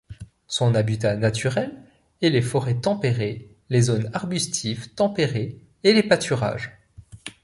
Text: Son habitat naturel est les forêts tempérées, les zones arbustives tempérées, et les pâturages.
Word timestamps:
Son 0.47 0.73
habitat 0.73 1.15
naturel 1.15 1.79
est 2.23 2.31
les 2.31 2.41
forêts 2.41 2.81
tempérées, 2.81 3.51
les 3.69 3.81
zones 3.83 4.09
arbustives 4.13 4.91
tempérées, 4.95 5.59
et 5.83 5.93
les 5.93 6.01
pâturages. 6.01 6.75